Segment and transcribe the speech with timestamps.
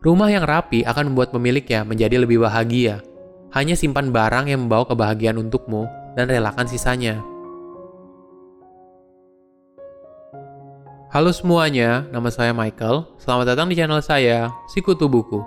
[0.00, 3.04] Rumah yang rapi akan membuat pemiliknya menjadi lebih bahagia.
[3.52, 5.84] Hanya simpan barang yang membawa kebahagiaan untukmu
[6.16, 7.20] dan relakan sisanya.
[11.12, 13.12] Halo semuanya, nama saya Michael.
[13.20, 15.44] Selamat datang di channel saya, Sikutu Buku.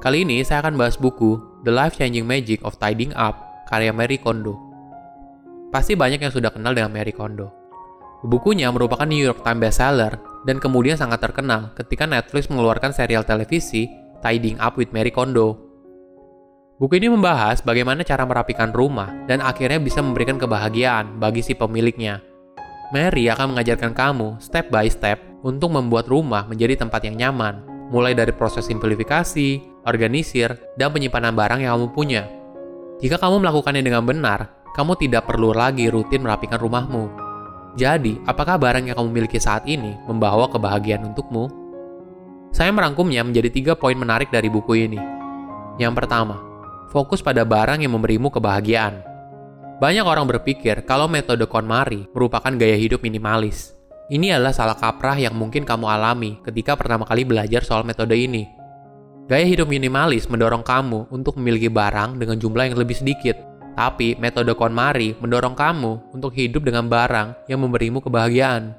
[0.00, 1.36] Kali ini saya akan bahas buku
[1.68, 3.36] The Life-Changing Magic of Tidying Up,
[3.68, 4.56] karya Mary Kondo.
[5.68, 7.52] Pasti banyak yang sudah kenal dengan Mary Kondo.
[8.24, 10.16] Bukunya merupakan New York Times bestseller
[10.46, 13.90] dan kemudian sangat terkenal ketika Netflix mengeluarkan serial televisi
[14.22, 15.58] Tidying Up with Mary Kondo.
[16.78, 22.22] Buku ini membahas bagaimana cara merapikan rumah dan akhirnya bisa memberikan kebahagiaan bagi si pemiliknya.
[22.94, 28.14] Mary akan mengajarkan kamu step by step untuk membuat rumah menjadi tempat yang nyaman, mulai
[28.14, 32.22] dari proses simplifikasi, organisir, dan penyimpanan barang yang kamu punya.
[33.02, 37.25] Jika kamu melakukannya dengan benar, kamu tidak perlu lagi rutin merapikan rumahmu.
[37.76, 41.52] Jadi, apakah barang yang kamu miliki saat ini membawa kebahagiaan untukmu?
[42.48, 44.96] Saya merangkumnya menjadi tiga poin menarik dari buku ini.
[45.76, 46.40] Yang pertama,
[46.88, 49.04] fokus pada barang yang memberimu kebahagiaan.
[49.76, 53.76] Banyak orang berpikir kalau metode KonMari merupakan gaya hidup minimalis.
[54.08, 58.48] Ini adalah salah kaprah yang mungkin kamu alami ketika pertama kali belajar soal metode ini.
[59.28, 63.36] Gaya hidup minimalis mendorong kamu untuk memiliki barang dengan jumlah yang lebih sedikit,
[63.76, 68.72] tapi metode KonMari mendorong kamu untuk hidup dengan barang yang memberimu kebahagiaan.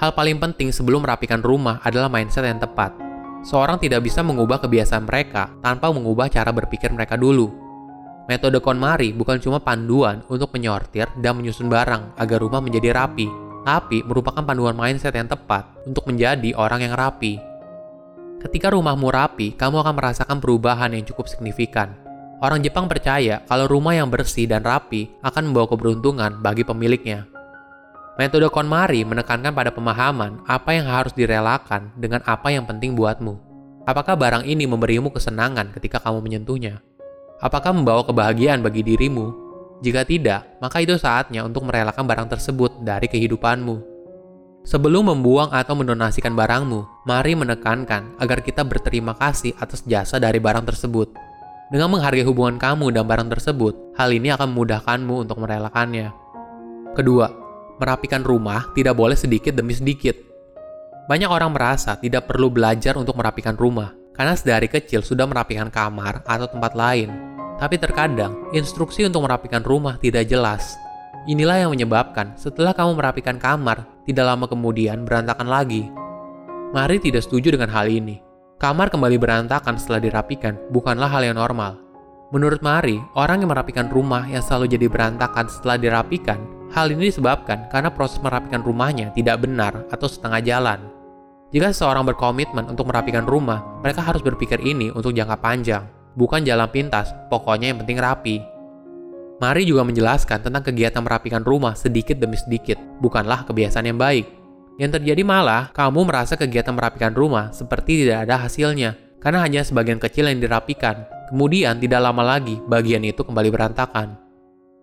[0.00, 2.96] Hal paling penting sebelum merapikan rumah adalah mindset yang tepat.
[3.44, 7.52] Seorang tidak bisa mengubah kebiasaan mereka tanpa mengubah cara berpikir mereka dulu.
[8.26, 13.30] Metode KonMari bukan cuma panduan untuk menyortir dan menyusun barang agar rumah menjadi rapi,
[13.62, 17.38] tapi merupakan panduan mindset yang tepat untuk menjadi orang yang rapi.
[18.42, 22.05] Ketika rumahmu rapi, kamu akan merasakan perubahan yang cukup signifikan
[22.36, 27.24] Orang Jepang percaya kalau rumah yang bersih dan rapi akan membawa keberuntungan bagi pemiliknya.
[28.20, 33.40] Metode KonMari menekankan pada pemahaman apa yang harus direlakan dengan apa yang penting buatmu.
[33.88, 36.84] Apakah barang ini memberimu kesenangan ketika kamu menyentuhnya?
[37.40, 39.32] Apakah membawa kebahagiaan bagi dirimu?
[39.80, 43.96] Jika tidak, maka itu saatnya untuk merelakan barang tersebut dari kehidupanmu.
[44.64, 50.64] Sebelum membuang atau mendonasikan barangmu, mari menekankan agar kita berterima kasih atas jasa dari barang
[50.68, 51.25] tersebut
[51.66, 56.14] dengan menghargai hubungan kamu dan barang tersebut, hal ini akan memudahkanmu untuk merelakannya.
[56.94, 57.26] Kedua,
[57.82, 60.14] merapikan rumah tidak boleh sedikit demi sedikit.
[61.06, 66.22] Banyak orang merasa tidak perlu belajar untuk merapikan rumah, karena sedari kecil sudah merapikan kamar
[66.26, 67.10] atau tempat lain.
[67.56, 70.76] Tapi terkadang, instruksi untuk merapikan rumah tidak jelas.
[71.26, 75.90] Inilah yang menyebabkan setelah kamu merapikan kamar, tidak lama kemudian berantakan lagi.
[76.74, 78.25] Mari tidak setuju dengan hal ini.
[78.56, 81.76] Kamar kembali berantakan setelah dirapikan bukanlah hal yang normal.
[82.32, 86.40] Menurut Mari, orang yang merapikan rumah yang selalu jadi berantakan setelah dirapikan,
[86.72, 90.80] hal ini disebabkan karena proses merapikan rumahnya tidak benar atau setengah jalan.
[91.52, 95.84] Jika seseorang berkomitmen untuk merapikan rumah, mereka harus berpikir ini untuk jangka panjang,
[96.16, 98.40] bukan jalan pintas, pokoknya yang penting rapi.
[99.36, 104.45] Mari juga menjelaskan tentang kegiatan merapikan rumah sedikit demi sedikit, bukanlah kebiasaan yang baik.
[104.76, 109.96] Yang terjadi malah, kamu merasa kegiatan merapikan rumah seperti tidak ada hasilnya, karena hanya sebagian
[109.96, 111.08] kecil yang dirapikan.
[111.32, 114.20] Kemudian tidak lama lagi, bagian itu kembali berantakan.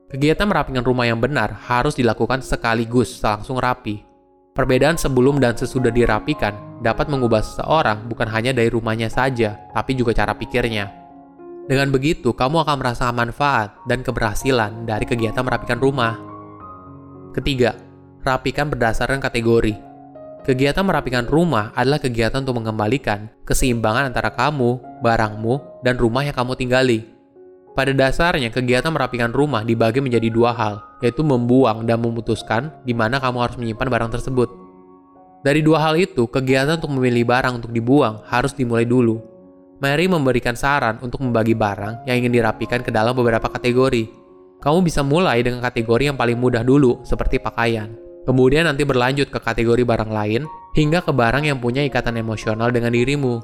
[0.10, 4.02] Kegiatan merapikan rumah yang benar harus dilakukan sekaligus langsung rapi.
[4.54, 10.14] Perbedaan sebelum dan sesudah dirapikan dapat mengubah seseorang bukan hanya dari rumahnya saja, tapi juga
[10.14, 10.90] cara pikirnya.
[11.66, 16.20] Dengan begitu, kamu akan merasakan manfaat dan keberhasilan dari kegiatan merapikan rumah.
[17.34, 17.74] Ketiga,
[18.24, 19.76] rapikan berdasarkan kategori.
[20.44, 26.60] Kegiatan merapikan rumah adalah kegiatan untuk mengembalikan keseimbangan antara kamu, barangmu, dan rumah yang kamu
[26.60, 27.00] tinggali.
[27.72, 33.24] Pada dasarnya, kegiatan merapikan rumah dibagi menjadi dua hal, yaitu membuang dan memutuskan di mana
[33.24, 34.52] kamu harus menyimpan barang tersebut.
[35.48, 39.24] Dari dua hal itu, kegiatan untuk memilih barang untuk dibuang harus dimulai dulu.
[39.80, 44.12] Mary memberikan saran untuk membagi barang yang ingin dirapikan ke dalam beberapa kategori.
[44.60, 48.03] Kamu bisa mulai dengan kategori yang paling mudah dulu, seperti pakaian.
[48.24, 52.96] Kemudian nanti berlanjut ke kategori barang lain, hingga ke barang yang punya ikatan emosional dengan
[52.96, 53.44] dirimu.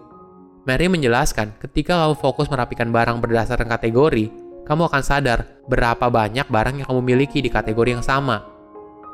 [0.63, 4.31] Mary menjelaskan, ketika kamu fokus merapikan barang berdasarkan kategori,
[4.63, 8.45] kamu akan sadar berapa banyak barang yang kamu miliki di kategori yang sama.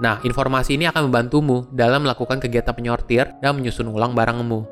[0.03, 4.67] Nah, informasi ini akan membantumu dalam melakukan kegiatan penyortir dan menyusun ulang barangmu.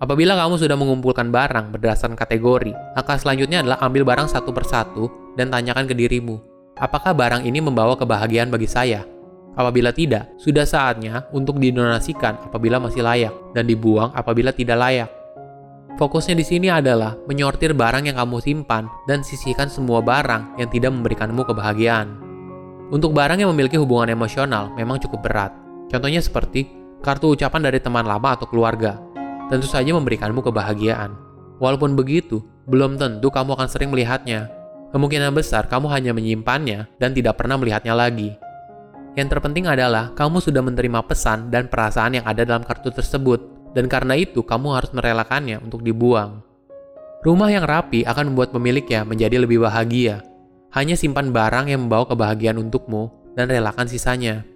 [0.00, 5.06] Apabila kamu sudah mengumpulkan barang berdasarkan kategori, langkah selanjutnya adalah ambil barang satu persatu
[5.38, 6.40] dan tanyakan ke dirimu,
[6.74, 9.19] apakah barang ini membawa kebahagiaan bagi saya?
[9.58, 15.10] Apabila tidak, sudah saatnya untuk didonasikan apabila masih layak dan dibuang apabila tidak layak.
[15.98, 20.94] Fokusnya di sini adalah menyortir barang yang kamu simpan dan sisihkan semua barang yang tidak
[20.94, 22.14] memberikanmu kebahagiaan.
[22.90, 25.52] Untuk barang yang memiliki hubungan emosional memang cukup berat.
[25.90, 26.70] Contohnya seperti
[27.02, 28.98] kartu ucapan dari teman lama atau keluarga.
[29.50, 31.10] tentu saja memberikanmu kebahagiaan.
[31.58, 32.38] Walaupun begitu,
[32.70, 34.46] belum tentu kamu akan sering melihatnya.
[34.94, 38.30] Kemungkinan besar kamu hanya menyimpannya dan tidak pernah melihatnya lagi.
[39.18, 43.42] Yang terpenting adalah kamu sudah menerima pesan dan perasaan yang ada dalam kartu tersebut,
[43.74, 46.42] dan karena itu kamu harus merelakannya untuk dibuang.
[47.20, 50.24] Rumah yang rapi akan membuat pemiliknya menjadi lebih bahagia.
[50.72, 54.46] Hanya simpan barang yang membawa kebahagiaan untukmu dan relakan sisanya.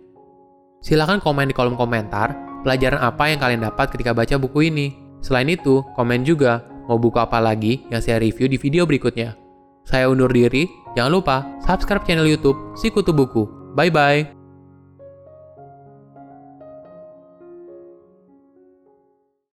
[0.81, 2.33] Silahkan komen di kolom komentar
[2.65, 4.97] pelajaran apa yang kalian dapat ketika baca buku ini.
[5.21, 9.37] Selain itu, komen juga mau buku apa lagi yang saya review di video berikutnya.
[9.85, 10.65] Saya undur diri,
[10.97, 13.45] jangan lupa subscribe channel YouTube Sikutu Buku.
[13.77, 14.44] Bye bye.